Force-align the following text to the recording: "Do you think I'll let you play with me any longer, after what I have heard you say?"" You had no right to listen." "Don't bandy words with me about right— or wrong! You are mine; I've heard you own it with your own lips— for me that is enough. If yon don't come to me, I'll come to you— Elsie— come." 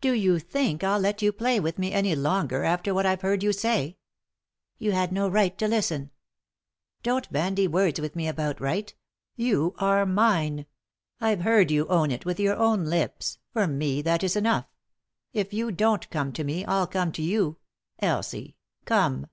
"Do 0.00 0.12
you 0.12 0.38
think 0.38 0.84
I'll 0.84 1.00
let 1.00 1.22
you 1.22 1.32
play 1.32 1.58
with 1.58 1.76
me 1.76 1.90
any 1.90 2.14
longer, 2.14 2.62
after 2.62 2.94
what 2.94 3.04
I 3.04 3.10
have 3.10 3.22
heard 3.22 3.42
you 3.42 3.52
say?"" 3.52 3.96
You 4.78 4.92
had 4.92 5.10
no 5.10 5.28
right 5.28 5.58
to 5.58 5.66
listen." 5.66 6.12
"Don't 7.02 7.32
bandy 7.32 7.66
words 7.66 8.00
with 8.00 8.14
me 8.14 8.28
about 8.28 8.60
right— 8.60 8.90
or 8.92 8.94
wrong! 8.94 8.94
You 9.44 9.74
are 9.78 10.06
mine; 10.06 10.66
I've 11.20 11.40
heard 11.40 11.72
you 11.72 11.88
own 11.88 12.12
it 12.12 12.24
with 12.24 12.38
your 12.38 12.54
own 12.54 12.84
lips— 12.84 13.38
for 13.52 13.66
me 13.66 14.02
that 14.02 14.22
is 14.22 14.36
enough. 14.36 14.66
If 15.32 15.52
yon 15.52 15.74
don't 15.74 16.08
come 16.10 16.30
to 16.34 16.44
me, 16.44 16.64
I'll 16.64 16.86
come 16.86 17.10
to 17.10 17.22
you— 17.22 17.56
Elsie— 17.98 18.54
come." 18.84 19.26